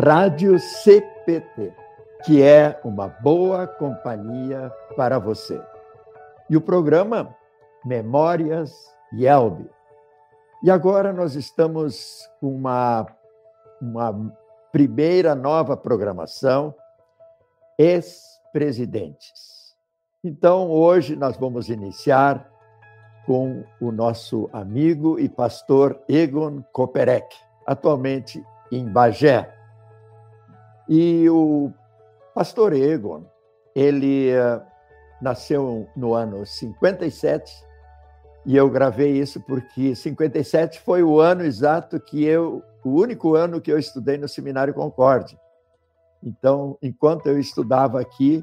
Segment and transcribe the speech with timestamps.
[0.00, 1.74] Rádio CPT,
[2.24, 5.60] que é uma boa companhia para você.
[6.48, 7.34] E o programa
[7.84, 8.72] Memórias
[9.12, 9.68] Yelby.
[10.62, 13.08] E agora nós estamos com uma,
[13.82, 14.32] uma
[14.70, 16.72] primeira nova programação,
[17.76, 19.74] Ex-Presidentes.
[20.22, 22.48] Então, hoje nós vamos iniciar
[23.26, 27.36] com o nosso amigo e pastor Egon Koperek,
[27.66, 28.40] atualmente
[28.70, 29.57] em Bagé.
[30.88, 31.70] E o
[32.34, 33.24] pastor Egon,
[33.74, 34.62] ele uh,
[35.20, 37.52] nasceu no ano 57,
[38.46, 43.60] e eu gravei isso porque 57 foi o ano exato que eu, o único ano
[43.60, 45.38] que eu estudei no Seminário Concorde.
[46.22, 48.42] Então, enquanto eu estudava aqui,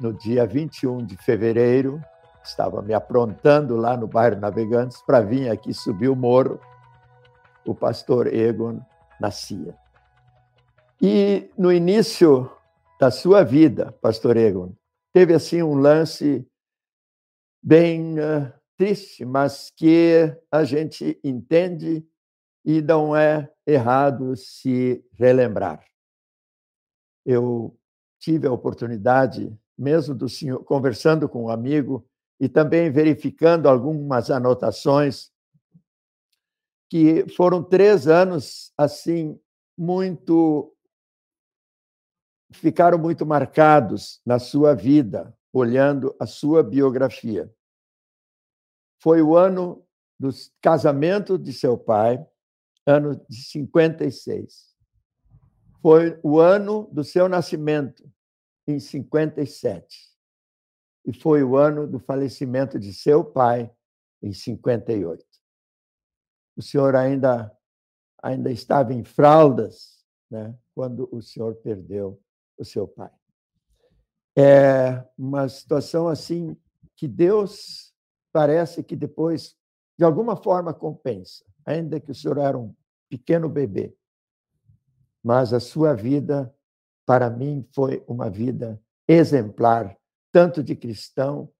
[0.00, 2.02] no dia 21 de fevereiro
[2.42, 6.60] estava me aprontando lá no bairro Navegantes para vir aqui subir o morro.
[7.64, 8.80] O pastor Egon
[9.18, 9.74] nascia.
[11.06, 12.50] E no início
[12.98, 14.74] da sua vida, pastor Egon,
[15.12, 16.48] teve assim um lance
[17.62, 22.02] bem uh, triste, mas que a gente entende
[22.64, 25.84] e não é errado se relembrar.
[27.22, 27.78] Eu
[28.18, 32.08] tive a oportunidade, mesmo do senhor, conversando com um amigo,
[32.40, 35.30] e também verificando algumas anotações,
[36.88, 39.38] que foram três anos assim
[39.76, 40.73] muito
[42.52, 47.52] ficaram muito marcados na sua vida, olhando a sua biografia.
[49.00, 49.84] Foi o ano
[50.18, 52.24] do casamento de seu pai,
[52.86, 54.74] ano de 56.
[55.80, 58.08] Foi o ano do seu nascimento,
[58.66, 60.14] em 57
[61.04, 63.70] e foi o ano do falecimento de seu pai,
[64.22, 65.24] em 58.
[66.56, 67.54] O senhor ainda,
[68.22, 72.20] ainda estava em fraldas né, quando o senhor perdeu
[72.58, 73.10] o seu pai.
[74.36, 76.56] É uma situação assim
[76.96, 77.92] que Deus
[78.32, 79.56] parece que depois,
[79.96, 82.74] de alguma forma, compensa, ainda que o senhor era um
[83.08, 83.96] pequeno bebê.
[85.22, 86.54] Mas a sua vida,
[87.06, 89.96] para mim, foi uma vida exemplar
[90.32, 91.50] tanto de cristão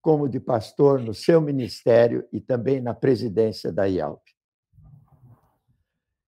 [0.00, 4.33] como de pastor no seu ministério e também na presidência da IALP.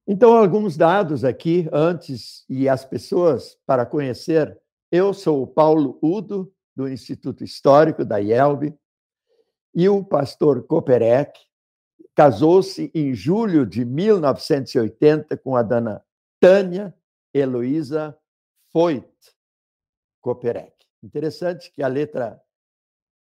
[0.09, 4.57] Então, alguns dados aqui antes e as pessoas para conhecer.
[4.91, 8.73] Eu sou o Paulo Udo, do Instituto Histórico da IELB,
[9.75, 11.41] e o pastor Koperek
[12.15, 16.05] casou-se em julho de 1980 com a dona
[16.39, 16.95] Tânia
[17.35, 18.17] Heloísa
[18.71, 19.07] Foit
[20.21, 20.73] Koperek.
[21.03, 22.41] Interessante que a letra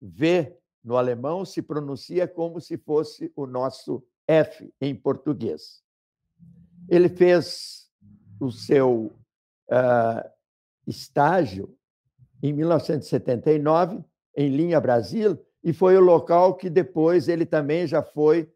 [0.02, 5.85] V no alemão se pronuncia como se fosse o nosso F em português.
[6.90, 7.90] Ele fez
[8.40, 9.16] o seu
[9.70, 10.30] uh,
[10.88, 11.76] estágio
[12.42, 14.04] em 1979
[14.36, 18.52] em Linha Brasil e foi o local que depois ele também já foi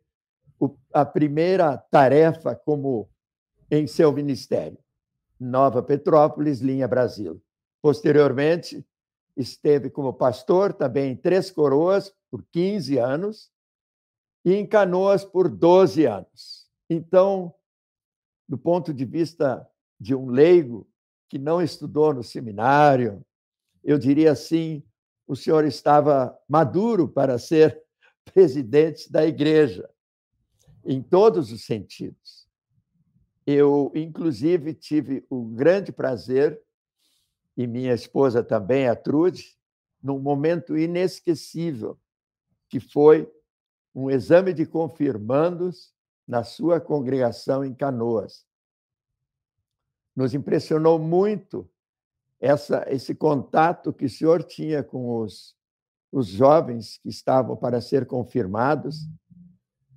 [0.59, 3.09] o, a primeira tarefa como
[3.71, 4.77] em seu ministério.
[5.39, 7.41] Nova Petrópolis, Linha Brasil.
[7.81, 8.85] Posteriormente,
[9.37, 13.49] esteve como pastor também em Três Coroas por 15 anos
[14.43, 16.67] e em Canoas por 12 anos.
[16.89, 17.53] Então,
[18.49, 19.65] do ponto de vista
[19.99, 20.89] de um leigo
[21.29, 23.23] que não estudou no seminário,
[23.83, 24.83] eu diria assim,
[25.27, 27.79] o senhor estava maduro para ser
[28.33, 29.87] presidente da igreja,
[30.83, 32.49] em todos os sentidos.
[33.45, 36.59] Eu, inclusive, tive o grande prazer
[37.55, 39.55] e minha esposa também, a Trude,
[40.01, 41.99] num momento inesquecível,
[42.67, 43.31] que foi
[43.93, 45.93] um exame de confirmandos
[46.29, 48.45] na sua congregação em Canoas.
[50.15, 51.67] Nos impressionou muito
[52.39, 55.55] essa, esse contato que o senhor tinha com os,
[56.11, 59.09] os jovens que estavam para ser confirmados,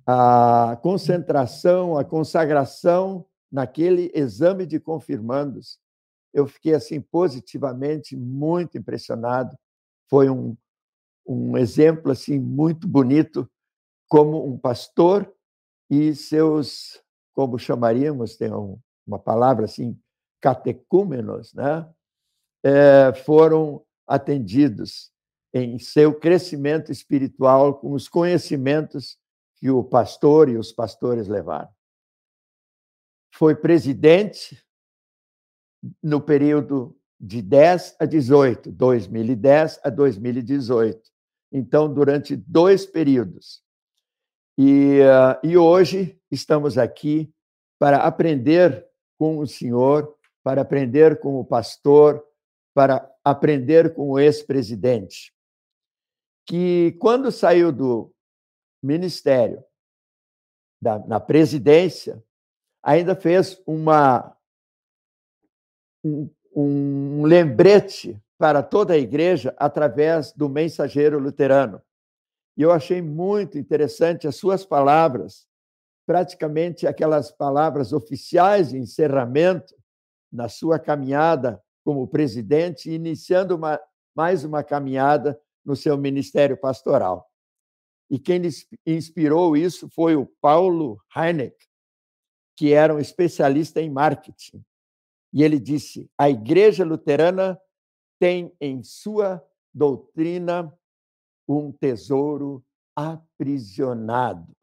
[0.07, 5.79] a concentração, a consagração naquele exame de confirmandos
[6.33, 9.55] eu fiquei assim positivamente muito impressionado.
[10.09, 10.57] Foi um,
[11.25, 13.47] um exemplo assim muito bonito
[14.07, 15.31] como um pastor
[15.89, 17.01] e seus,
[17.33, 19.99] como chamaríamos, tem um, uma palavra assim,
[20.41, 21.87] catecúmenos, né?
[22.63, 25.11] É, foram atendidos
[25.53, 29.17] em seu crescimento espiritual com os conhecimentos
[29.57, 31.69] que o pastor e os pastores levaram.
[33.33, 34.61] Foi presidente
[36.01, 41.01] no período de 10 a 18, 2010 a 2018.
[41.51, 43.63] Então, durante dois períodos.
[44.57, 47.33] E, uh, e hoje estamos aqui
[47.79, 52.23] para aprender com o Senhor para aprender com o pastor,
[52.73, 55.33] para aprender com o ex-presidente,
[56.45, 58.13] que quando saiu do
[58.81, 59.63] ministério,
[60.81, 62.21] da, na presidência,
[62.83, 64.35] ainda fez uma,
[66.03, 71.81] um, um lembrete para toda a igreja através do mensageiro luterano.
[72.55, 75.47] E eu achei muito interessante as suas palavras,
[76.05, 79.75] praticamente aquelas palavras oficiais de encerramento
[80.31, 83.79] na sua caminhada como presidente, iniciando uma,
[84.15, 87.29] mais uma caminhada no seu ministério pastoral.
[88.09, 88.41] E quem
[88.85, 91.55] inspirou isso foi o Paulo Heineck,
[92.55, 94.63] que era um especialista em marketing.
[95.33, 97.59] E ele disse: a Igreja Luterana
[98.19, 100.71] tem em sua doutrina
[101.57, 102.63] um tesouro
[102.95, 104.55] aprisionado.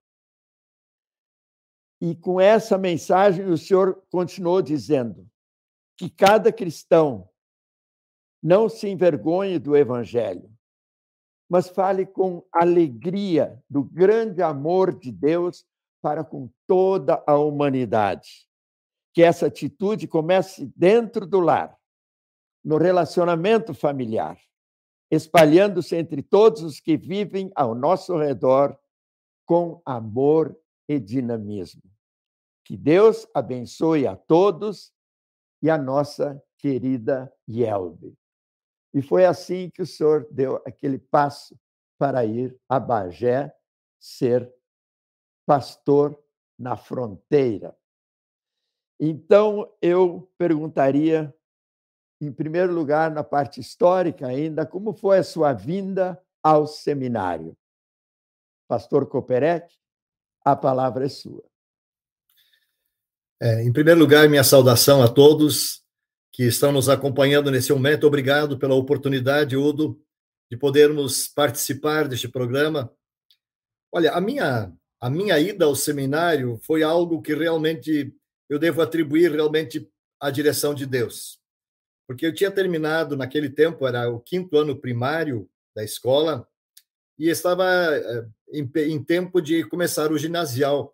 [2.00, 5.28] E com essa mensagem, o Senhor continuou dizendo
[5.98, 7.28] que cada cristão
[8.42, 10.50] não se envergonhe do Evangelho,
[11.48, 15.66] mas fale com alegria do grande amor de Deus
[16.00, 18.48] para com toda a humanidade.
[19.12, 21.76] Que essa atitude comece dentro do lar,
[22.64, 24.38] no relacionamento familiar,
[25.10, 28.78] espalhando-se entre todos os que vivem ao nosso redor
[29.44, 30.56] com amor
[30.88, 31.82] e dinamismo.
[32.64, 34.92] Que Deus abençoe a todos
[35.62, 38.16] e a nossa querida Yelbe.
[38.94, 41.58] E foi assim que o senhor deu aquele passo
[41.98, 43.52] para ir a Bagé
[43.98, 44.52] ser
[45.46, 46.18] pastor
[46.58, 47.76] na fronteira.
[48.98, 51.34] Então, eu perguntaria,
[52.20, 57.56] em primeiro lugar, na parte histórica ainda, como foi a sua vinda ao seminário?
[58.68, 59.74] Pastor Koperek,
[60.44, 61.42] a palavra é sua.
[63.40, 65.82] É, em primeiro lugar, minha saudação a todos
[66.32, 68.06] que estão nos acompanhando nesse momento.
[68.06, 70.00] Obrigado pela oportunidade, Udo,
[70.50, 72.92] de podermos participar deste programa.
[73.92, 78.14] Olha, a minha a minha ida ao seminário foi algo que realmente
[78.50, 79.90] eu devo atribuir realmente
[80.20, 81.39] à direção de Deus.
[82.10, 86.44] Porque eu tinha terminado naquele tempo, era o quinto ano primário da escola,
[87.16, 90.92] e estava eh, em, em tempo de começar o ginasial.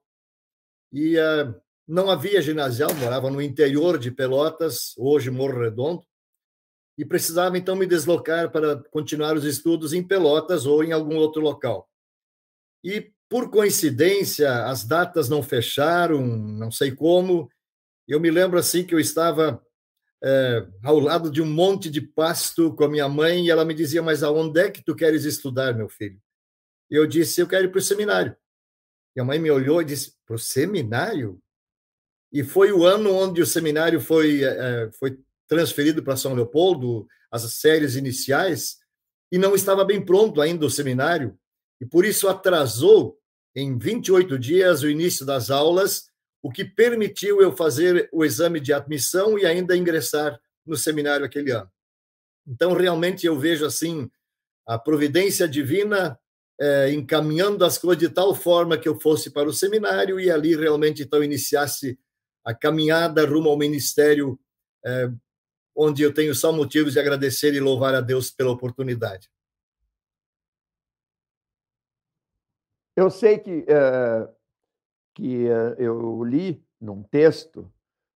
[0.93, 1.59] E uh,
[1.89, 6.05] não havia ginasial, morava no interior de Pelotas, hoje Morro Redondo,
[6.99, 11.41] e precisava então me deslocar para continuar os estudos em Pelotas ou em algum outro
[11.41, 11.89] local.
[12.85, 17.51] E por coincidência, as datas não fecharam, não sei como.
[18.07, 19.66] Eu me lembro assim que eu estava
[20.29, 23.73] é, ao lado de um monte de pasto com a minha mãe e ela me
[23.73, 26.21] dizia: Mas aonde é que tu queres estudar, meu filho?
[26.91, 28.37] Eu disse: Eu quero ir para o seminário.
[29.15, 31.41] E a mãe me olhou e disse: Para o seminário?
[32.33, 37.43] E foi o ano onde o seminário foi, é, foi transferido para São Leopoldo, as
[37.55, 38.79] séries iniciais,
[39.31, 41.39] e não estava bem pronto ainda o seminário,
[41.81, 43.17] e por isso atrasou
[43.55, 46.11] em 28 dias o início das aulas,
[46.47, 51.51] o que permitiu eu fazer o exame de admissão e ainda ingressar no seminário aquele
[51.51, 51.69] ano.
[52.47, 54.09] Então, realmente, eu vejo assim
[54.65, 56.17] a providência divina
[56.61, 60.55] é, encaminhando as coisas de tal forma que eu fosse para o seminário e ali
[60.55, 61.99] realmente então iniciasse
[62.45, 64.39] a caminhada rumo ao ministério,
[64.85, 65.11] é,
[65.75, 69.29] onde eu tenho só motivos de agradecer e louvar a Deus pela oportunidade.
[72.95, 74.36] Eu sei que, uh,
[75.17, 77.73] que uh, eu li num texto,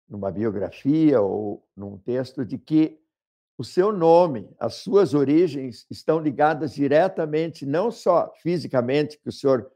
[0.07, 2.99] numa biografia ou num texto, de que
[3.57, 9.71] o seu nome, as suas origens estão ligadas diretamente, não só fisicamente, que o senhor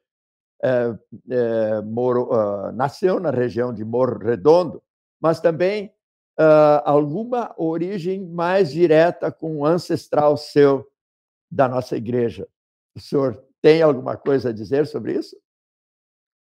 [0.62, 0.98] é,
[1.30, 4.84] é, uh, nasceu na região de Morro Redondo,
[5.20, 5.94] mas também
[6.39, 10.86] uh, alguma origem mais direta com o ancestral seu
[11.50, 12.48] da nossa igreja.
[12.96, 15.38] O senhor tem alguma coisa a dizer sobre isso?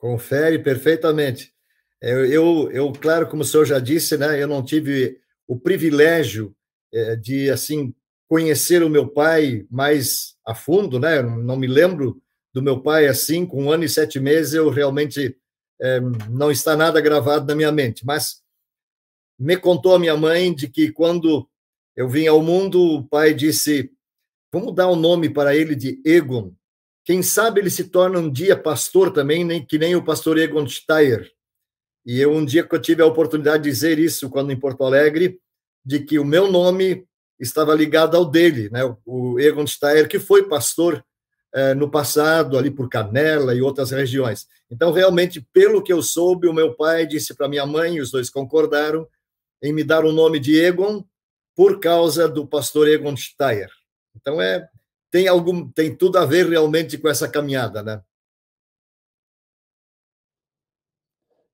[0.02, 1.54] Confere perfeitamente.
[2.00, 5.16] Eu, eu, eu, claro, como o senhor já disse, né, eu não tive
[5.46, 6.52] o privilégio
[6.92, 7.94] é, de assim
[8.28, 11.22] conhecer o meu pai mais a fundo, né?
[11.22, 12.20] Não me lembro
[12.52, 15.36] do meu pai assim, com um ano e sete meses, eu realmente
[15.80, 18.04] é, não está nada gravado na minha mente.
[18.04, 18.42] Mas
[19.38, 21.48] me contou a minha mãe de que quando
[21.94, 23.92] eu vim ao mundo, o pai disse:
[24.52, 26.52] vamos dar o um nome para ele de Egon.
[27.04, 30.66] Quem sabe ele se torna um dia pastor também, nem que nem o pastor Egon
[30.68, 31.30] Steyer.
[32.04, 34.84] E eu um dia que eu tive a oportunidade de dizer isso quando em Porto
[34.84, 35.38] Alegre,
[35.84, 37.06] de que o meu nome
[37.38, 38.80] estava ligado ao dele, né?
[39.04, 41.04] O Egon Steyer, que foi pastor
[41.52, 44.46] é, no passado, ali por Canela e outras regiões.
[44.70, 48.10] Então, realmente, pelo que eu soube, o meu pai disse para minha mãe, e os
[48.10, 49.06] dois concordaram,
[49.62, 51.04] em me dar o nome de Egon
[51.54, 53.70] por causa do pastor Egon Steyer.
[54.16, 54.68] Então é
[55.12, 58.02] tem algum tem tudo a ver realmente com essa caminhada, né?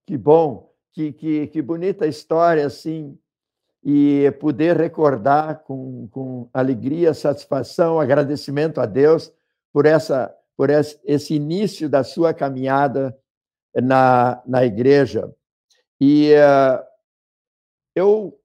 [0.06, 3.18] Que bom, que, que, que bonita história assim
[3.84, 9.32] e poder recordar com, com alegria, satisfação, agradecimento a Deus
[9.72, 13.16] por essa por esse início da sua caminhada
[13.76, 15.32] na, na igreja.
[16.00, 16.84] E uh,
[17.94, 18.37] eu,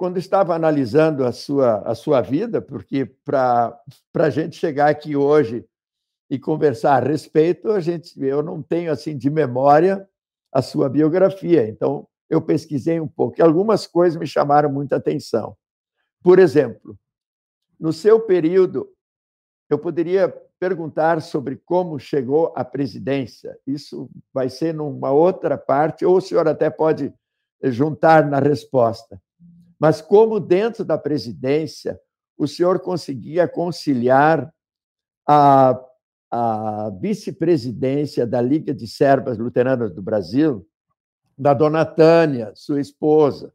[0.00, 3.78] quando estava analisando a sua, a sua vida, porque para
[4.14, 5.62] a gente chegar aqui hoje
[6.30, 10.08] e conversar a respeito, a gente, eu não tenho assim de memória
[10.50, 11.68] a sua biografia.
[11.68, 15.54] Então, eu pesquisei um pouco e algumas coisas me chamaram muita atenção.
[16.22, 16.98] Por exemplo,
[17.78, 18.88] no seu período,
[19.68, 23.54] eu poderia perguntar sobre como chegou à presidência.
[23.66, 27.12] Isso vai ser numa outra parte, ou o senhor até pode
[27.62, 29.20] juntar na resposta.
[29.80, 31.98] Mas como dentro da presidência
[32.36, 34.52] o senhor conseguia conciliar
[35.26, 35.78] a,
[36.30, 40.66] a vice-presidência da Liga de Servas Luteranas do Brasil
[41.36, 43.52] da dona Tânia, sua esposa,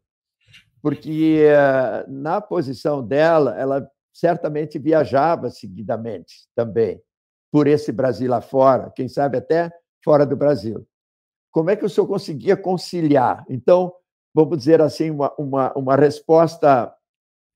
[0.82, 7.00] porque eh, na posição dela, ela certamente viajava seguidamente também
[7.52, 9.70] por esse Brasil lá fora, quem sabe até
[10.04, 10.86] fora do Brasil.
[11.50, 13.44] Como é que o senhor conseguia conciliar?
[13.48, 13.92] Então,
[14.36, 16.94] vamos dizer assim, uma, uma, uma resposta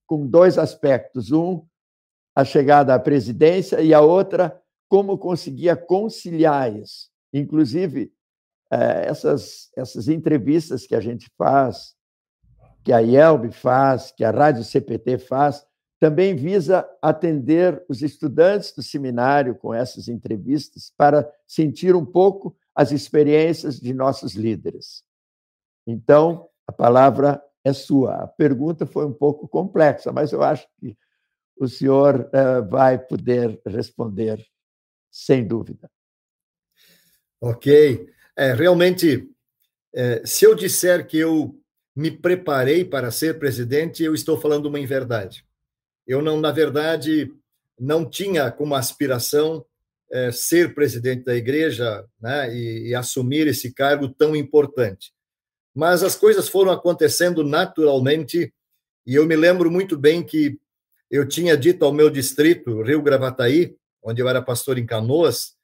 [0.07, 1.31] com dois aspectos.
[1.31, 1.63] Um,
[2.35, 4.59] a chegada à presidência, e a outra,
[4.89, 7.11] como conseguia conciliar isso.
[7.35, 8.11] Inclusive,
[8.73, 11.95] é, essas, essas entrevistas que a gente faz,
[12.83, 15.63] que a IELB faz, que a Rádio CPT faz,
[15.99, 22.91] também visa atender os estudantes do seminário com essas entrevistas para sentir um pouco as
[22.91, 25.05] experiências de nossos líderes.
[25.87, 28.15] Então, a palavra é sua.
[28.23, 30.97] A pergunta foi um pouco complexa, mas eu acho que
[31.59, 34.41] o senhor uh, vai poder responder
[35.11, 35.91] sem dúvida.
[37.41, 38.09] Ok.
[38.37, 39.29] É, realmente,
[39.93, 41.61] é, se eu disser que eu
[41.95, 45.45] me preparei para ser presidente, eu estou falando uma inverdade.
[46.07, 47.35] Eu não, na verdade,
[47.79, 49.67] não tinha como aspiração
[50.13, 55.13] é, ser presidente da igreja né, e, e assumir esse cargo tão importante.
[55.81, 58.53] Mas as coisas foram acontecendo naturalmente
[59.07, 60.61] e eu me lembro muito bem que
[61.11, 65.55] eu tinha dito ao meu distrito, Rio Gravataí, onde eu era pastor em Canoas,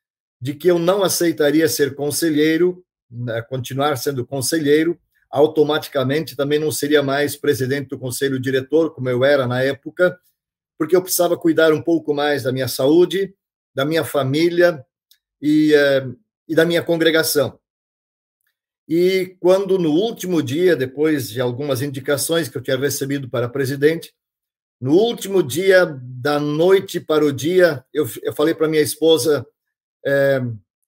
[0.41, 4.99] de que eu não aceitaria ser conselheiro, né, continuar sendo conselheiro,
[5.31, 10.19] automaticamente também não seria mais presidente do conselho diretor, como eu era na época,
[10.79, 13.35] porque eu precisava cuidar um pouco mais da minha saúde,
[13.75, 14.83] da minha família
[15.43, 16.09] e, eh,
[16.49, 17.61] e da minha congregação.
[18.89, 24.15] E quando no último dia, depois de algumas indicações que eu tinha recebido para presidente,
[24.81, 29.47] no último dia da noite para o dia, eu, eu falei para minha esposa:
[30.05, 30.41] é,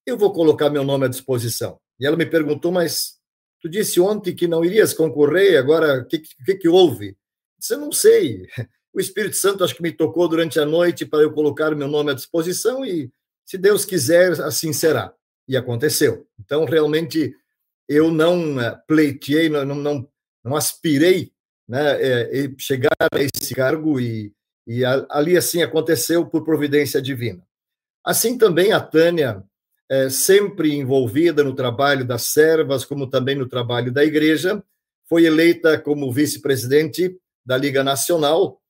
[0.06, 1.80] eu vou colocar meu nome à disposição.
[1.98, 3.18] E ela me perguntou, mas
[3.60, 7.08] tu disse ontem que não irias concorrer, agora o que, que, que houve?
[7.08, 7.14] Eu
[7.58, 8.46] disse, eu não sei.
[8.90, 12.10] O Espírito Santo acho que me tocou durante a noite para eu colocar meu nome
[12.10, 13.12] à disposição e,
[13.44, 15.12] se Deus quiser, assim será.
[15.46, 16.26] E aconteceu.
[16.40, 17.34] Então, realmente,
[17.88, 20.08] eu não eh, pleiteei, não, não,
[20.44, 21.32] não aspirei
[21.66, 24.32] né, é, chegar a esse cargo e,
[24.66, 27.42] e ali assim aconteceu por providência divina.
[28.04, 29.42] Assim também a Tânia,
[29.90, 34.62] é, sempre envolvida no trabalho das servas, como também no trabalho da igreja,
[35.08, 38.60] foi eleita como vice-presidente da Liga Nacional.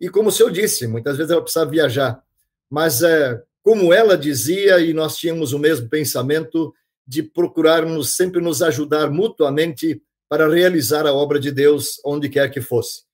[0.00, 2.22] E como o senhor disse, muitas vezes ela precisava viajar,
[2.70, 6.72] mas é, como ela dizia, e nós tínhamos o mesmo pensamento
[7.08, 12.60] de procurarmos sempre nos ajudar mutuamente para realizar a obra de Deus onde quer que
[12.60, 13.04] fosse.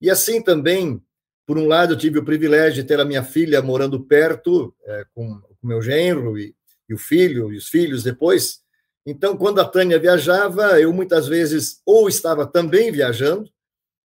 [0.00, 1.00] E assim também
[1.46, 5.04] por um lado, eu tive o privilégio de ter a minha filha morando perto, é,
[5.12, 6.54] com o meu genro e,
[6.88, 8.62] e o filho, e os filhos depois.
[9.04, 13.50] Então, quando a Tânia viajava, eu muitas vezes ou estava também viajando,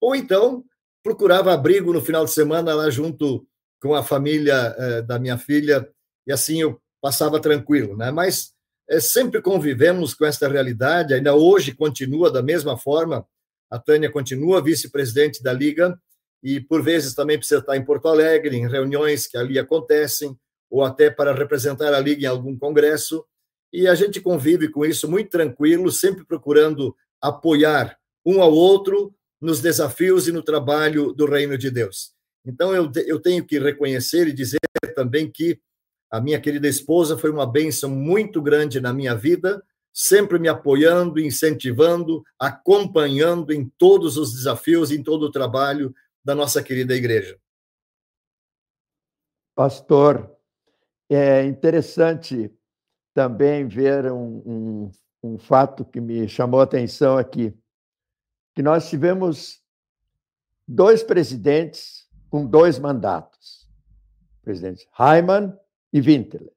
[0.00, 0.64] ou então
[1.02, 3.46] procurava abrigo no final de semana lá junto
[3.82, 5.86] com a família é, da minha filha,
[6.26, 8.10] e assim eu passava tranquilo, né?
[8.10, 8.53] Mas
[8.88, 13.26] é, sempre convivemos com esta realidade, ainda hoje continua da mesma forma.
[13.70, 15.98] A Tânia continua vice-presidente da Liga,
[16.42, 20.38] e por vezes também precisa estar em Porto Alegre, em reuniões que ali acontecem,
[20.70, 23.24] ou até para representar a Liga em algum congresso.
[23.72, 29.60] E a gente convive com isso muito tranquilo, sempre procurando apoiar um ao outro nos
[29.60, 32.12] desafios e no trabalho do reino de Deus.
[32.46, 34.58] Então, eu, eu tenho que reconhecer e dizer
[34.94, 35.58] também que
[36.14, 39.60] a minha querida esposa foi uma bênção muito grande na minha vida,
[39.92, 45.92] sempre me apoiando, incentivando, acompanhando em todos os desafios, em todo o trabalho
[46.24, 47.36] da nossa querida igreja.
[49.56, 50.32] Pastor,
[51.10, 52.48] é interessante
[53.12, 54.90] também ver um, um,
[55.20, 57.52] um fato que me chamou a atenção aqui,
[58.54, 59.60] que nós tivemos
[60.66, 63.68] dois presidentes com dois mandatos,
[64.44, 65.58] presidente Hyman
[65.94, 66.50] e Winterle.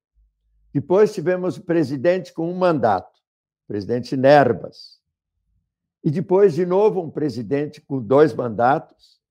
[0.74, 3.22] Depois tivemos o presidente com um mandato,
[3.68, 5.00] presidente Nerbas.
[6.04, 9.22] E depois, de novo, um presidente com dois mandatos,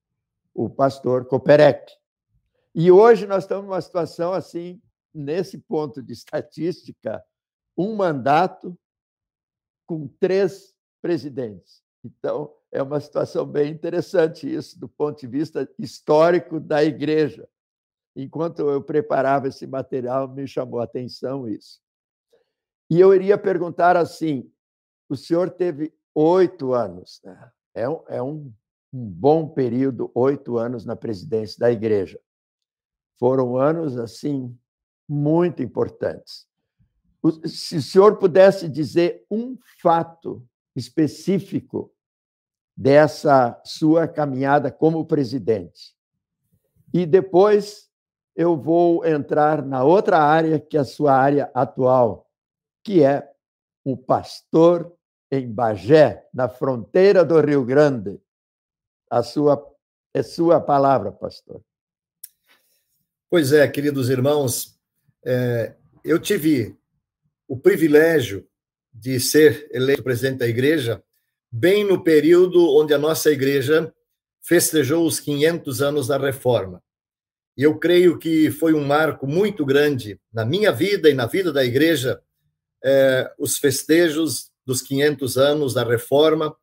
[0.54, 1.92] o pastor Koperek.
[2.72, 4.80] E hoje nós estamos numa situação assim,
[5.12, 7.20] nesse ponto de estatística,
[7.76, 8.78] um mandato
[9.86, 10.72] com três
[11.02, 11.82] presidentes.
[12.04, 17.48] Então, é uma situação bem interessante isso, do ponto de vista histórico da igreja.
[18.16, 21.80] Enquanto eu preparava esse material, me chamou a atenção isso.
[22.88, 24.50] E eu iria perguntar assim:
[25.06, 27.52] o senhor teve oito anos, né?
[27.74, 28.52] é, um, é um,
[28.90, 32.18] um bom período, oito anos na presidência da igreja.
[33.18, 34.58] Foram anos, assim,
[35.06, 36.46] muito importantes.
[37.44, 41.92] Se o senhor pudesse dizer um fato específico
[42.76, 45.96] dessa sua caminhada como presidente.
[46.92, 47.85] E depois
[48.36, 52.30] eu vou entrar na outra área, que é a sua área atual,
[52.84, 53.26] que é
[53.82, 54.92] o pastor
[55.30, 58.20] em Bagé, na fronteira do Rio Grande.
[59.10, 59.74] A sua
[60.12, 61.62] é sua palavra, pastor.
[63.28, 64.78] Pois é, queridos irmãos,
[65.24, 65.74] é,
[66.04, 66.76] eu tive
[67.48, 68.46] o privilégio
[68.92, 71.02] de ser eleito presidente da igreja
[71.50, 73.92] bem no período onde a nossa igreja
[74.40, 76.82] festejou os 500 anos da reforma.
[77.56, 81.52] E eu creio que foi um marco muito grande na minha vida e na vida
[81.52, 82.20] da igreja,
[82.84, 86.54] é, os festejos dos 500 anos da reforma,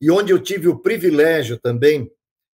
[0.00, 2.10] e onde eu tive o privilégio também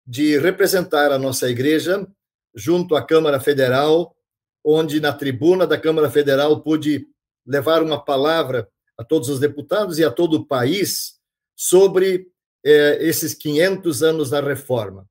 [0.06, 2.06] de representar a nossa igreja
[2.54, 4.16] junto à Câmara Federal,
[4.64, 7.06] onde na tribuna da Câmara Federal pude
[7.46, 11.18] levar uma palavra a todos os deputados e a todo o país
[11.54, 12.28] sobre
[12.64, 15.06] é, esses 500 anos da reforma.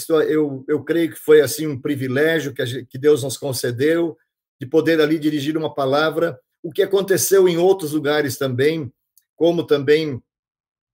[0.00, 4.16] Isso eu, eu creio que foi assim um privilégio que, que Deus nos concedeu
[4.58, 8.90] de poder ali dirigir uma palavra, o que aconteceu em outros lugares também,
[9.36, 10.22] como também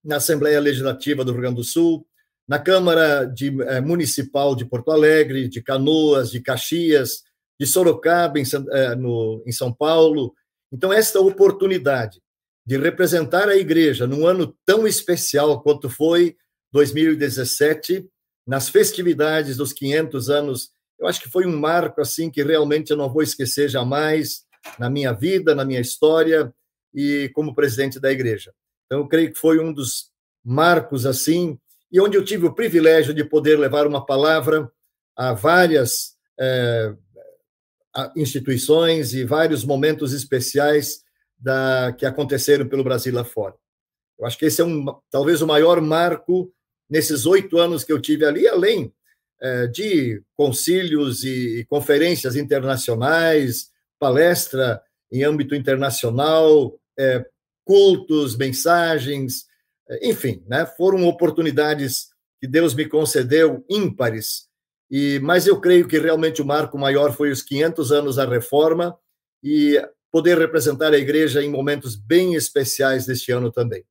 [0.04, 2.06] na Assembleia Legislativa do Rio Grande do Sul,
[2.48, 7.22] na Câmara de, eh, Municipal de Porto Alegre, de Canoas, de Caxias,
[7.58, 10.32] de Sorocaba, em, eh, no, em São Paulo.
[10.72, 12.20] Então, esta oportunidade
[12.64, 16.36] de representar a igreja num ano tão especial quanto foi
[16.72, 18.08] 2017,
[18.46, 22.96] nas festividades dos 500 anos, eu acho que foi um marco assim que realmente eu
[22.96, 24.44] não vou esquecer jamais
[24.78, 26.52] na minha vida, na minha história
[26.94, 28.52] e como presidente da igreja.
[28.86, 30.10] Então, eu creio que foi um dos
[30.44, 31.58] marcos assim
[31.90, 34.70] e onde eu tive o privilégio de poder levar uma palavra
[35.16, 36.94] a várias é,
[38.14, 41.02] instituições e vários momentos especiais
[41.38, 43.54] da, que aconteceram pelo Brasil lá fora.
[44.18, 46.52] Eu acho que esse é um, talvez o maior marco
[46.88, 48.92] nesses oito anos que eu tive ali, além
[49.40, 57.24] é, de concílios e, conferências internacionais, palestra em âmbito internacional, é,
[57.64, 59.46] cultos, mensagens,
[60.02, 62.08] enfim, né, foram oportunidades
[62.40, 64.46] que Deus me concedeu ímpares.
[64.90, 68.96] E mas eu creio que realmente o marco maior foi os 500 anos da reforma
[69.42, 69.80] e
[70.12, 73.84] poder representar a igreja em momentos bem especiais deste ano também.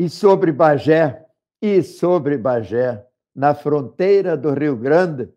[0.00, 1.26] E sobre Bagé,
[1.60, 5.28] e sobre Bagé, na fronteira do Rio Grande,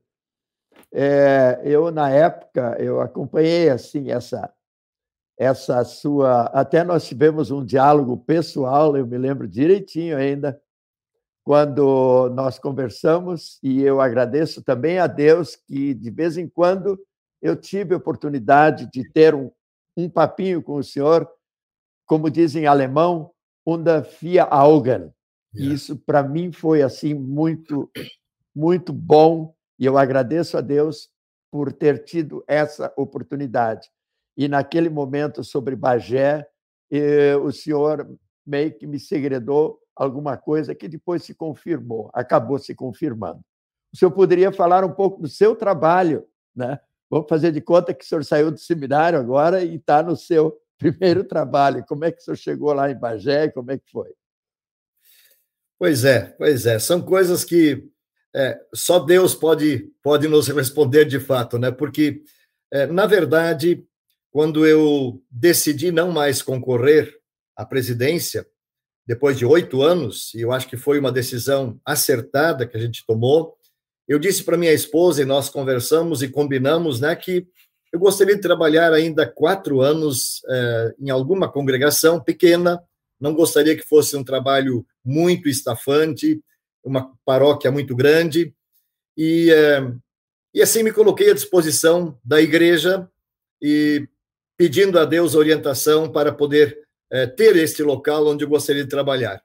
[0.89, 4.53] é, eu na época eu acompanhei assim essa
[5.37, 6.43] essa sua.
[6.43, 10.57] Até nós tivemos um diálogo pessoal, eu me lembro direitinho ainda,
[11.43, 16.97] quando nós conversamos, e eu agradeço também a Deus que, de vez em quando,
[17.41, 19.51] eu tive a oportunidade de ter um,
[19.97, 21.29] um papinho com o senhor,
[22.05, 22.67] como dizem em
[23.65, 25.13] alemão,unda vier Augen.
[25.55, 25.75] Yeah.
[25.75, 27.89] Isso, para mim, foi assim muito,
[28.55, 31.09] muito bom, e eu agradeço a Deus
[31.51, 33.89] por ter tido essa oportunidade
[34.35, 36.47] e naquele momento sobre Bagé,
[37.43, 38.07] o senhor
[38.45, 43.41] meio que me segredou alguma coisa que depois se confirmou, acabou se confirmando.
[43.93, 46.79] O senhor poderia falar um pouco do seu trabalho, né?
[47.09, 50.59] Vamos fazer de conta que o senhor saiu do seminário agora e está no seu
[50.79, 51.85] primeiro trabalho.
[51.87, 53.49] Como é que o senhor chegou lá em Bagé?
[53.49, 54.11] Como é que foi?
[55.79, 56.79] Pois é, pois é.
[56.79, 57.87] São coisas que
[58.35, 61.71] é, só Deus pode, pode nos responder de fato, né?
[61.71, 62.21] Porque,
[62.71, 63.85] é, na verdade,
[64.31, 67.15] quando eu decidi não mais concorrer
[67.55, 68.47] à presidência,
[69.05, 73.05] depois de oito anos, e eu acho que foi uma decisão acertada que a gente
[73.05, 73.55] tomou,
[74.07, 77.47] eu disse para minha esposa e nós conversamos e combinamos, né, que
[77.93, 82.83] eu gostaria de trabalhar ainda quatro anos eh, em alguma congregação pequena.
[83.19, 86.43] Não gostaria que fosse um trabalho muito estafante,
[86.83, 88.51] uma paróquia muito grande.
[89.15, 89.93] E, eh,
[90.55, 93.07] e assim me coloquei à disposição da igreja
[93.61, 94.07] e
[94.57, 96.79] pedindo a Deus orientação para poder
[97.11, 99.39] eh, ter este local onde eu gostaria de trabalhar.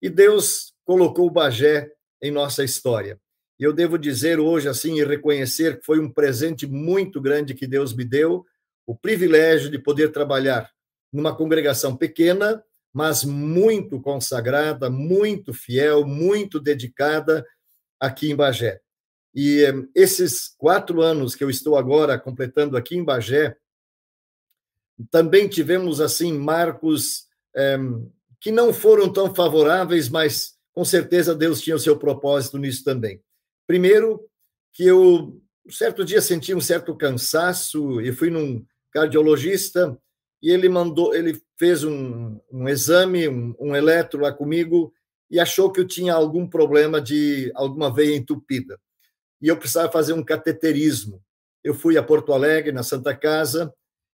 [0.00, 3.20] E Deus colocou o Bagé em nossa história.
[3.60, 7.66] E eu devo dizer hoje, assim, e reconhecer que foi um presente muito grande que
[7.66, 8.46] Deus me deu,
[8.86, 10.70] o privilégio de poder trabalhar
[11.12, 17.46] numa congregação pequena, mas muito consagrada, muito fiel, muito dedicada
[18.00, 18.80] aqui em Bagé.
[19.34, 23.54] E eh, esses quatro anos que eu estou agora completando aqui em Bagé,
[25.10, 27.78] também tivemos, assim, marcos é,
[28.40, 33.22] que não foram tão favoráveis, mas com certeza Deus tinha o seu propósito nisso também.
[33.70, 34.28] Primeiro,
[34.72, 39.96] que eu, um certo dia, senti um certo cansaço e fui num cardiologista
[40.42, 44.92] e ele mandou, ele fez um, um exame, um, um eletro lá comigo
[45.30, 48.76] e achou que eu tinha algum problema de alguma veia entupida.
[49.40, 51.22] E eu precisava fazer um cateterismo.
[51.62, 53.72] Eu fui a Porto Alegre, na Santa Casa,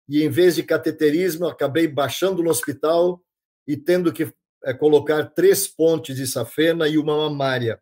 [0.10, 3.24] e em vez de cateterismo, acabei baixando no hospital
[3.66, 4.34] e tendo que
[4.66, 7.82] é, colocar três pontes de safena e uma mamária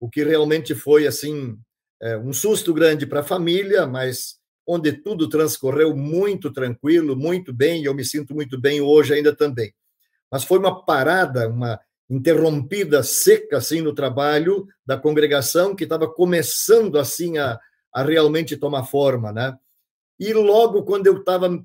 [0.00, 1.58] o que realmente foi assim
[2.00, 7.82] é, um susto grande para a família, mas onde tudo transcorreu muito tranquilo, muito bem,
[7.82, 9.72] e eu me sinto muito bem hoje ainda também.
[10.30, 11.78] Mas foi uma parada, uma
[12.10, 17.58] interrompida seca assim no trabalho da congregação que estava começando assim a,
[17.92, 19.56] a realmente tomar forma, né?
[20.18, 21.64] E logo quando eu estava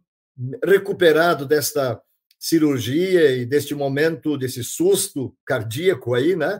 [0.64, 2.02] recuperado desta
[2.40, 6.60] cirurgia e deste momento desse susto cardíaco aí, né?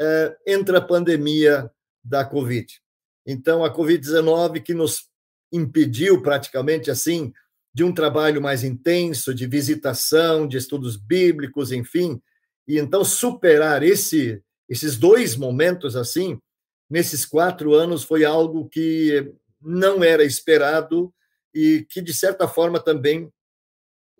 [0.00, 0.36] Eh,
[0.76, 1.70] a pandemia
[2.04, 2.80] da Covid.
[3.26, 5.08] Então, a Covid-19 que nos
[5.52, 7.32] impediu praticamente assim
[7.74, 12.20] de um trabalho mais intenso, de visitação, de estudos bíblicos, enfim,
[12.66, 16.40] e então superar esse, esses dois momentos assim,
[16.88, 21.12] nesses quatro anos, foi algo que não era esperado
[21.54, 23.30] e que, de certa forma, também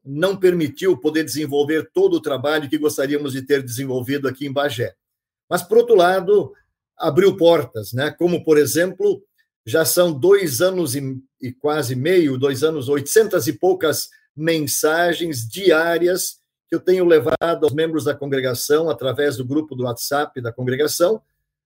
[0.05, 4.95] não permitiu poder desenvolver todo o trabalho que gostaríamos de ter desenvolvido aqui em Bagé.
[5.49, 6.53] Mas, por outro lado,
[6.99, 8.11] abriu portas, né?
[8.11, 9.23] como, por exemplo,
[9.65, 16.39] já são dois anos e, e quase meio, dois anos, oitocentas e poucas mensagens diárias
[16.69, 21.23] que eu tenho levado aos membros da congregação, através do grupo do WhatsApp da congregação,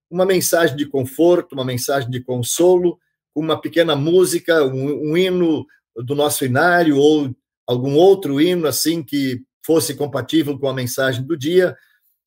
[0.09, 2.99] uma mensagem de conforto, uma mensagem de consolo,
[3.35, 5.67] uma pequena música, um, um hino
[5.97, 7.35] do nosso inário ou
[7.67, 11.77] algum outro hino assim que fosse compatível com a mensagem do dia,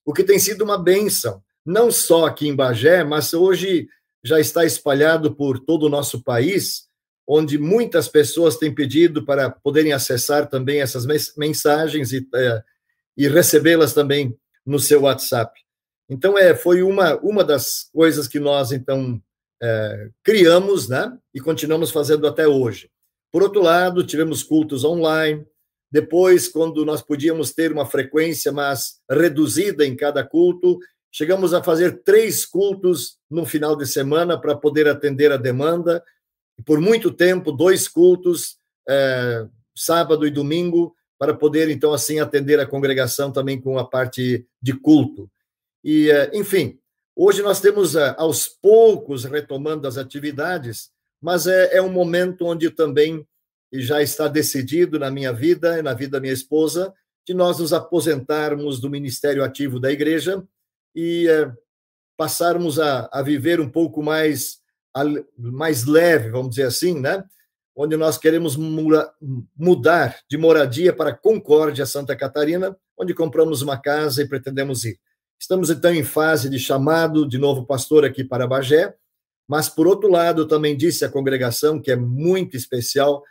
[0.04, 3.88] o que tem sido uma benção não só aqui em Bagé, mas hoje
[4.24, 6.88] já está espalhado por todo o nosso país,
[7.28, 12.64] onde muitas pessoas têm pedido para poderem acessar também essas mensagens e, é,
[13.18, 15.60] e recebê-las também no seu WhatsApp.
[16.10, 19.20] Então, é, foi uma, uma das coisas que nós, então,
[19.62, 22.90] é, criamos, né, e continuamos fazendo até hoje.
[23.32, 25.46] Por outro lado, tivemos cultos online,
[25.92, 30.78] depois, quando nós podíamos ter uma frequência mais reduzida em cada culto,
[31.18, 36.04] Chegamos a fazer três cultos no final de semana para poder atender a demanda.
[36.66, 42.66] Por muito tempo, dois cultos, é, sábado e domingo, para poder, então, assim, atender a
[42.66, 45.32] congregação também com a parte de culto.
[45.82, 46.78] E, é, enfim,
[47.16, 50.90] hoje nós temos, é, aos poucos, retomando as atividades,
[51.22, 53.26] mas é, é um momento onde também
[53.72, 56.94] já está decidido na minha vida e na vida da minha esposa
[57.26, 60.46] de nós nos aposentarmos do ministério ativo da igreja
[60.96, 61.52] e é,
[62.18, 64.60] passarmos a, a viver um pouco mais,
[64.96, 65.04] a,
[65.38, 67.24] mais leve, vamos dizer assim, né?
[67.76, 69.12] onde nós queremos mura,
[69.56, 74.98] mudar de moradia para Concórdia, Santa Catarina, onde compramos uma casa e pretendemos ir.
[75.38, 78.96] Estamos então em fase de chamado de novo pastor aqui para Bagé,
[79.48, 83.22] mas por outro lado, também disse a congregação, que é muito especial,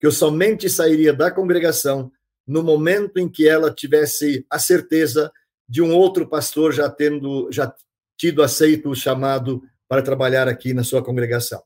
[0.00, 2.10] que eu somente sairia da congregação
[2.46, 5.30] no momento em que ela tivesse a certeza
[5.70, 7.72] de um outro pastor já tendo já
[8.18, 11.62] tido aceito o chamado para trabalhar aqui na sua congregação.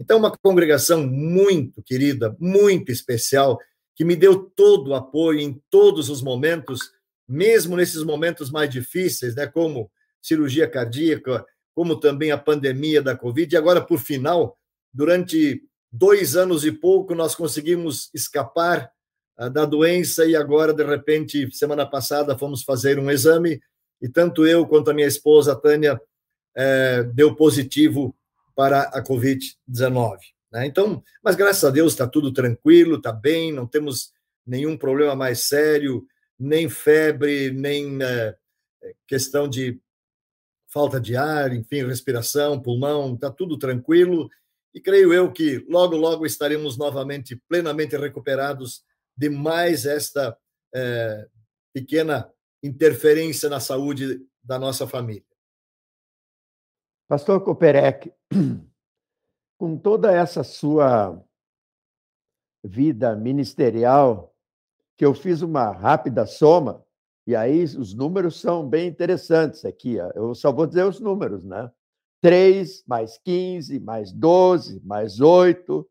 [0.00, 3.58] Então, uma congregação muito querida, muito especial,
[3.96, 6.92] que me deu todo o apoio em todos os momentos,
[7.28, 9.90] mesmo nesses momentos mais difíceis, né, como
[10.22, 11.44] cirurgia cardíaca,
[11.74, 14.56] como também a pandemia da Covid, e agora, por final,
[14.92, 18.90] durante dois anos e pouco nós conseguimos escapar
[19.48, 23.60] da doença e agora, de repente, semana passada, fomos fazer um exame
[24.00, 26.00] e tanto eu quanto a minha esposa, Tânia,
[26.56, 28.16] eh, deu positivo
[28.54, 30.18] para a Covid-19.
[30.50, 30.66] Né?
[30.66, 34.12] Então, mas graças a Deus está tudo tranquilo, está bem, não temos
[34.44, 36.04] nenhum problema mais sério,
[36.38, 38.34] nem febre, nem uh,
[39.06, 39.80] questão de
[40.66, 44.28] falta de ar, enfim, respiração, pulmão, está tudo tranquilo.
[44.74, 48.82] E creio eu que logo, logo estaremos novamente plenamente recuperados
[49.18, 50.38] de mais esta
[50.72, 51.28] é,
[51.74, 55.26] pequena interferência na saúde da nossa família.
[57.08, 58.12] Pastor Koperek,
[59.58, 61.20] com toda essa sua
[62.62, 64.32] vida ministerial,
[64.96, 66.84] que eu fiz uma rápida soma,
[67.26, 69.96] e aí os números são bem interessantes aqui.
[70.14, 71.70] Eu só vou dizer os números, né?
[72.20, 75.88] 3 mais 15, mais 12, mais 8,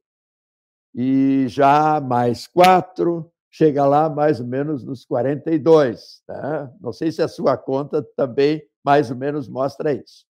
[1.00, 6.24] e já mais 4, chega lá mais ou menos nos 42.
[6.28, 6.74] Né?
[6.82, 10.26] Não sei se a sua conta também mais ou menos mostra isso.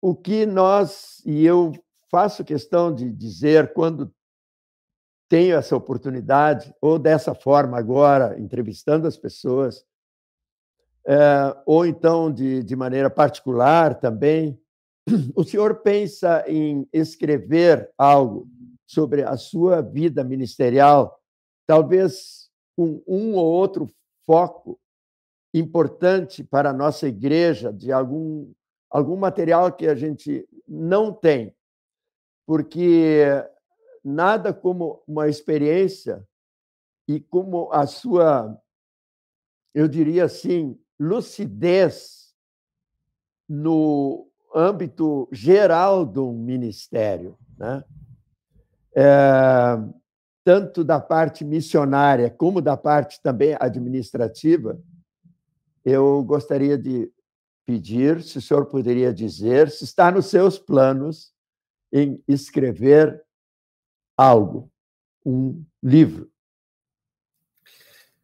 [0.00, 1.72] O que nós, e eu
[2.08, 4.14] faço questão de dizer quando
[5.28, 9.84] tenho essa oportunidade, ou dessa forma agora, entrevistando as pessoas,
[11.04, 14.58] é, ou então de, de maneira particular também,
[15.34, 18.48] o senhor pensa em escrever algo
[18.88, 21.20] sobre a sua vida ministerial,
[21.66, 23.86] talvez com um ou outro
[24.26, 24.80] foco
[25.52, 28.50] importante para a nossa igreja, de algum,
[28.88, 31.54] algum material que a gente não tem,
[32.46, 33.24] porque
[34.02, 36.26] nada como uma experiência
[37.06, 38.58] e como a sua,
[39.74, 42.34] eu diria assim, lucidez
[43.46, 47.84] no âmbito geral do ministério, né?
[48.94, 49.78] É,
[50.44, 54.80] tanto da parte missionária como da parte também administrativa,
[55.84, 57.12] eu gostaria de
[57.66, 61.34] pedir se o senhor poderia dizer se está nos seus planos
[61.92, 63.22] em escrever
[64.16, 64.70] algo,
[65.24, 66.30] um livro?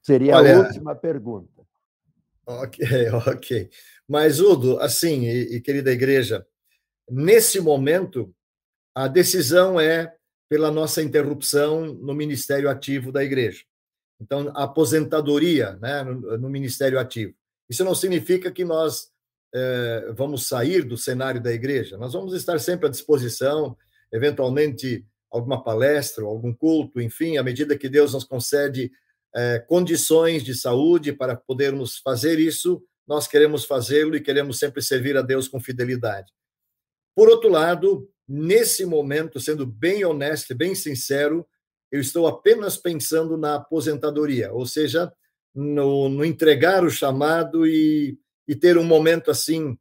[0.02, 1.62] Seria Olha, a última pergunta.
[2.46, 2.84] Ok,
[3.28, 3.70] ok.
[4.06, 6.46] Mas, Udo, assim, e, e querida igreja,
[7.08, 8.34] nesse momento,
[8.94, 10.14] a decisão é
[10.48, 13.64] pela nossa interrupção no ministério ativo da igreja.
[14.20, 17.34] Então, a aposentadoria né, no, ministério ativo.
[17.68, 19.10] Isso não significa que nós
[19.54, 23.76] eh, vamos sair do cenário da igreja, nós vamos estar sempre à disposição,
[24.12, 28.92] eventualmente alguma palestra, algum culto, enfim, à medida que Deus nos concede
[29.34, 35.16] é, condições de saúde para podermos fazer isso, nós queremos fazê-lo e queremos sempre servir
[35.16, 36.32] a Deus com fidelidade.
[37.16, 41.46] Por outro lado, nesse momento, sendo bem honesto e bem sincero,
[41.90, 45.12] eu estou apenas pensando na aposentadoria, ou seja,
[45.54, 49.78] no, no entregar o chamado e, e, ter um momento assim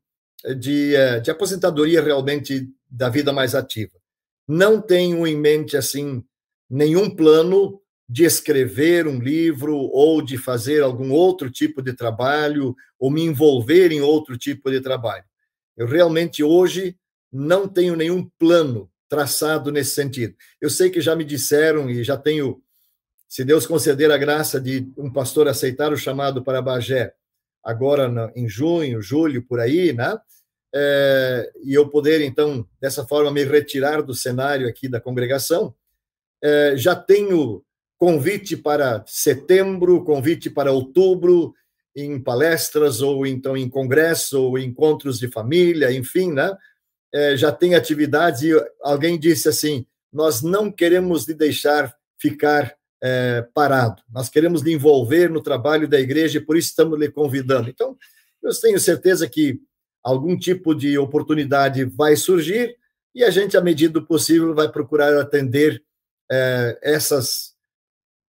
[0.59, 4.03] de, é, de aposentadoria realmente da vida mais ativa
[4.47, 6.23] não tenho em mente assim
[6.69, 13.09] nenhum plano de escrever um livro ou de fazer algum outro tipo de trabalho ou
[13.09, 15.23] me envolver em outro tipo de trabalho.
[15.75, 16.97] Eu realmente hoje
[17.33, 20.35] não tenho nenhum plano traçado nesse sentido.
[20.61, 22.61] Eu sei que já me disseram e já tenho,
[23.27, 27.13] se Deus conceder a graça de um pastor aceitar o chamado para Bagé,
[27.63, 30.17] agora em junho, julho, por aí, né?
[30.73, 35.73] é, e eu poder, então, dessa forma, me retirar do cenário aqui da congregação.
[36.41, 37.63] É, já tenho
[37.97, 41.53] convite para setembro, convite para outubro,
[41.95, 46.51] em palestras, ou então em congresso, ou encontros de família, enfim, né?
[47.13, 53.45] É, já tem atividades, e alguém disse assim: nós não queremos lhe deixar ficar é,
[53.53, 57.69] parado, nós queremos lhe envolver no trabalho da igreja, e por isso estamos lhe convidando.
[57.69, 57.97] Então,
[58.41, 59.59] eu tenho certeza que
[60.03, 62.77] algum tipo de oportunidade vai surgir
[63.15, 65.83] e a gente, à medida do possível, vai procurar atender
[66.31, 67.53] é, essas,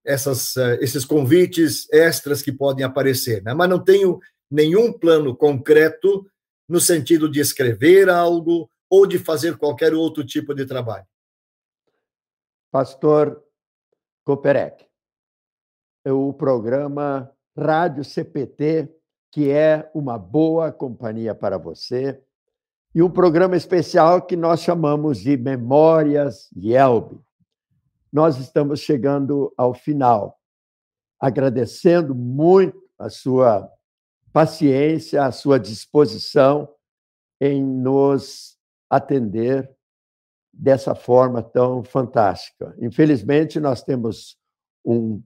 [0.04, 3.42] essas, é, esses convites extras que podem aparecer.
[3.42, 3.54] Né?
[3.54, 4.20] Mas não tenho
[4.50, 6.26] nenhum plano concreto
[6.68, 11.06] no sentido de escrever algo ou de fazer qualquer outro tipo de trabalho.
[12.70, 13.42] Pastor
[14.24, 14.86] Koperek,
[16.06, 18.88] o programa Rádio CPT
[19.34, 22.22] que é uma boa companhia para você,
[22.94, 27.20] e um programa especial que nós chamamos de Memórias Yelb.
[28.12, 30.38] Nós estamos chegando ao final,
[31.18, 33.68] agradecendo muito a sua
[34.32, 36.72] paciência, a sua disposição
[37.40, 38.53] em nos
[38.96, 39.70] atender
[40.52, 42.74] dessa forma tão fantástica.
[42.78, 44.38] Infelizmente, nós temos
[44.84, 45.22] um,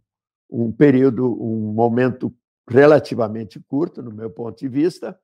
[0.50, 2.35] um período, um momento
[2.68, 5.18] relativamente curto, no meu ponto de vista,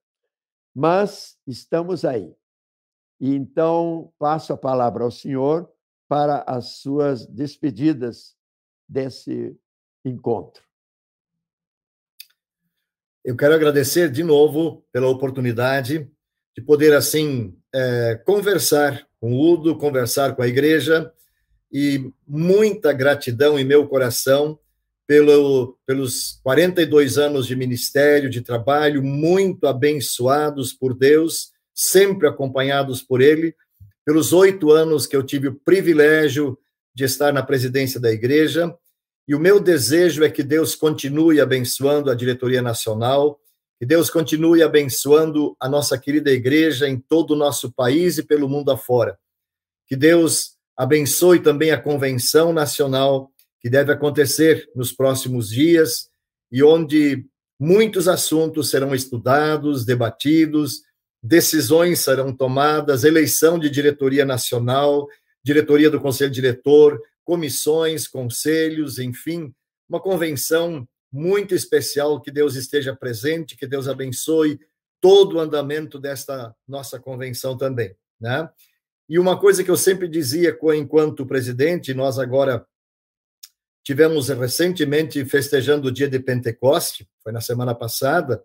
[0.74, 2.34] mas estamos aí.
[3.20, 5.70] E então passo a palavra ao senhor
[6.08, 8.36] para as suas despedidas
[8.88, 9.56] desse
[10.04, 10.62] encontro.
[13.24, 16.10] Eu quero agradecer de novo pela oportunidade
[16.56, 21.12] de poder, assim, é, conversar com o Udo, conversar com a igreja,
[21.72, 24.58] e muita gratidão em meu coração
[25.06, 33.20] pelo, pelos 42 anos de ministério, de trabalho, muito abençoados por Deus, sempre acompanhados por
[33.20, 33.54] Ele,
[34.04, 36.56] pelos oito anos que eu tive o privilégio
[36.94, 38.72] de estar na presidência da igreja,
[39.26, 43.40] e o meu desejo é que Deus continue abençoando a diretoria nacional,
[43.84, 48.48] que Deus continue abençoando a nossa querida igreja em todo o nosso país e pelo
[48.48, 49.18] mundo afora.
[49.86, 56.08] Que Deus abençoe também a convenção nacional que deve acontecer nos próximos dias
[56.50, 57.26] e onde
[57.60, 60.80] muitos assuntos serão estudados, debatidos,
[61.22, 65.06] decisões serão tomadas, eleição de diretoria nacional,
[65.44, 69.52] diretoria do conselho diretor, comissões, conselhos, enfim,
[69.86, 72.20] uma convenção muito especial.
[72.20, 74.58] Que Deus esteja presente, que Deus abençoe
[75.00, 78.50] todo o andamento desta nossa convenção também, né?
[79.08, 82.66] E uma coisa que eu sempre dizia enquanto presidente, nós agora
[83.84, 88.42] tivemos recentemente festejando o dia de Pentecoste, foi na semana passada,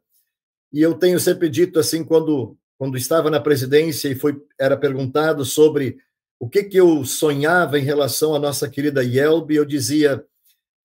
[0.72, 5.44] e eu tenho sempre dito assim quando quando estava na presidência e foi era perguntado
[5.44, 5.98] sobre
[6.40, 10.24] o que, que eu sonhava em relação à nossa querida Yelbe, eu dizia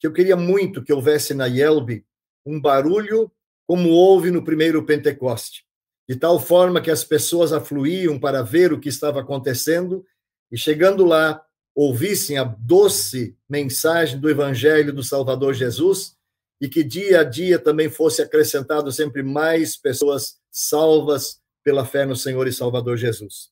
[0.04, 2.04] que eu queria muito que houvesse na Yelbe
[2.44, 3.32] um barulho
[3.66, 5.64] como houve no primeiro Pentecoste,
[6.06, 10.04] de tal forma que as pessoas afluíam para ver o que estava acontecendo
[10.52, 11.42] e, chegando lá,
[11.74, 16.14] ouvissem a doce mensagem do Evangelho do Salvador Jesus
[16.60, 22.14] e que dia a dia também fosse acrescentado sempre mais pessoas salvas pela fé no
[22.14, 23.48] Senhor e Salvador Jesus.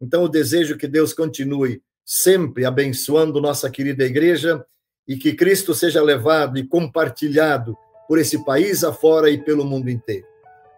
[0.00, 4.66] Então, eu desejo que Deus continue sempre abençoando nossa querida igreja
[5.06, 7.76] e que Cristo seja levado e compartilhado
[8.08, 10.26] por esse país afora e pelo mundo inteiro.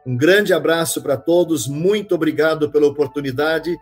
[0.06, 3.76] Um grande abraço para todos, muito obrigado pela oportunidade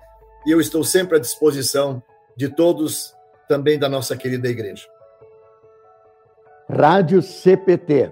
[0.46, 2.02] e eu estou sempre à disposição
[2.37, 3.14] de todos,
[3.48, 4.87] também da nossa querida igreja.
[6.70, 8.11] Rádio CPT,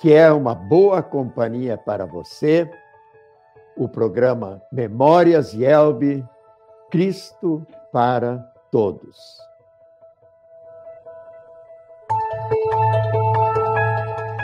[0.00, 2.70] que é uma boa companhia para você,
[3.76, 6.24] o programa Memórias Yelbe
[6.90, 8.38] Cristo para
[8.70, 9.47] todos.